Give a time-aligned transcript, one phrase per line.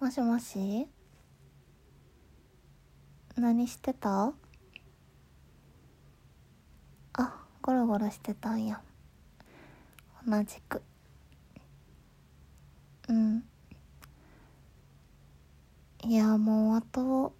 [0.00, 0.86] もしもし？
[3.36, 4.32] 何してた？
[7.14, 8.80] あゴロゴロしてたんや。
[10.24, 10.82] 同じく。
[13.08, 13.42] うん。
[16.04, 17.34] いやもうあと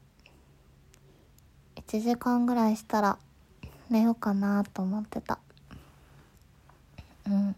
[1.77, 3.19] 1時間ぐらいしたら
[3.89, 5.39] 寝ようかなと思ってた。
[7.25, 7.55] うん。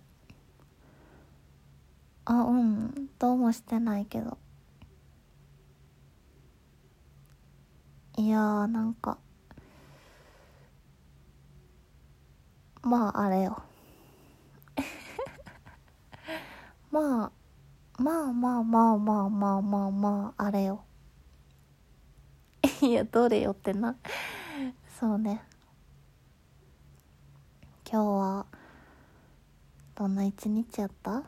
[2.26, 3.08] あうん。
[3.18, 4.36] どうもしてないけど。
[8.20, 9.16] いやーなんか
[12.82, 13.62] まああれよ。
[16.92, 17.32] まあ
[18.02, 20.84] まあまあまあまあまあまあまああれよ。
[22.82, 23.96] いやどれよってな。
[24.98, 25.42] そうね。
[27.90, 28.46] 今日は
[29.94, 31.22] どんな一日やった？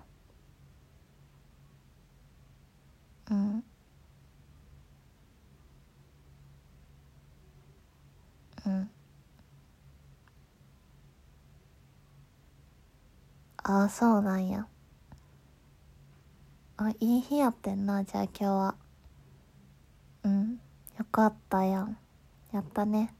[3.30, 3.64] うん
[8.66, 8.90] うん
[13.64, 14.66] ああそうなんや。
[16.78, 18.74] あいい日やってんなじゃあ今日は。
[20.24, 20.60] うん
[20.98, 21.96] よかったやん。
[22.52, 23.14] やったね。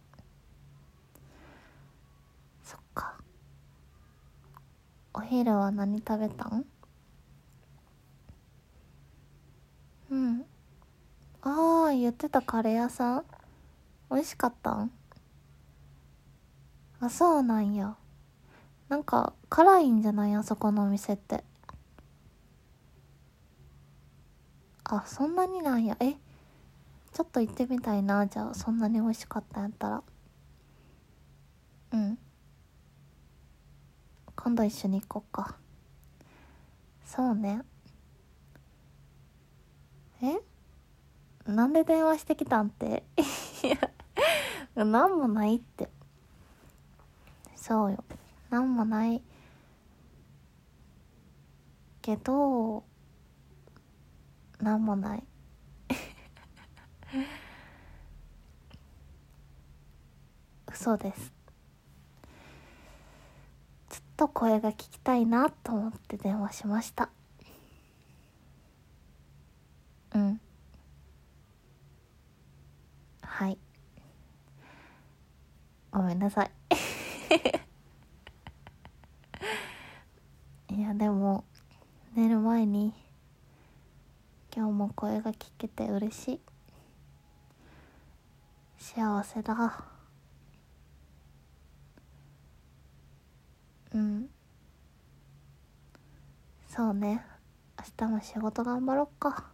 [2.64, 3.14] そっか。
[5.14, 6.64] お昼は何食べたん？
[10.10, 10.44] うん。
[11.42, 13.24] ああ言ってたカレー屋さん？
[14.10, 14.90] 美味しかったん？
[17.00, 17.96] あそうなんや。
[18.92, 20.34] なんか辛いんじゃない？
[20.34, 21.42] あそこのお店って。
[24.84, 25.96] あそんなになんや。
[25.98, 26.12] え？
[26.12, 28.26] ちょっと行ってみたいな。
[28.26, 30.02] じゃあそんなに美味しかったんやったら。
[31.92, 32.18] うん。
[34.36, 35.56] 今度一緒に行こうか。
[37.06, 37.62] そうね。
[40.20, 40.38] え？
[41.50, 43.04] なんで電話してきたんって？
[43.16, 43.22] い
[44.76, 45.88] やなんもないって。
[47.56, 48.04] そうよ。
[48.52, 49.22] なんもない
[52.02, 52.84] けど
[54.60, 55.24] なんもない。
[60.70, 61.32] 嘘です。
[63.88, 67.08] ちょっと声が聞きたいなと思って電話しました。
[70.14, 70.38] うん。
[73.22, 73.56] はい。
[75.90, 76.50] ごめんなさい
[80.74, 81.42] いやでも
[82.14, 82.94] 寝る前に
[84.54, 86.40] 今日も声が聞けて嬉しい。
[88.78, 89.84] 幸せだ。
[93.92, 94.28] うん。
[96.68, 97.24] そうね。
[98.00, 99.46] 明日も仕事頑張ろっか。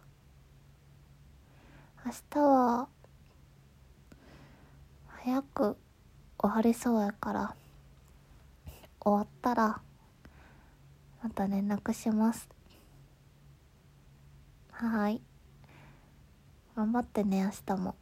[2.05, 2.87] 明日は
[5.07, 5.77] 早く
[6.37, 7.55] 終わりそうやから
[8.99, 9.81] 終わったら
[11.21, 12.47] また連絡します。
[14.71, 15.21] はい。
[16.75, 17.95] 頑張ってね明日も。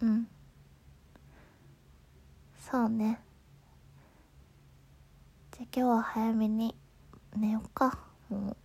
[0.00, 0.28] うん。
[2.70, 3.20] そうね。
[5.52, 6.76] じゃあ今日は早めに
[7.36, 7.98] 寝ようか。
[8.28, 8.56] もう。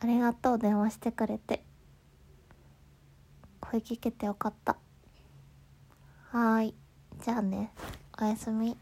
[0.00, 1.62] ありがとう電話してくれて。
[3.60, 4.76] 声聞けてよかった。
[6.30, 6.74] はーい。
[7.22, 7.72] じゃあね。
[8.18, 8.76] おやすみ。